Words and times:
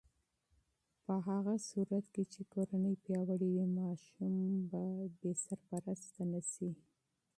په 1.03 1.13
هغه 1.27 1.55
صورت 1.69 2.05
کې 2.13 2.23
چې 2.33 2.41
کورنۍ 2.53 2.95
پیاوړې 3.03 3.49
وي، 3.55 3.65
ماشوم 3.79 4.33
به 4.69 4.83
بې 5.19 5.31
سرپرسته 5.45 6.21
نه 6.31 6.41
شي. 6.51 6.69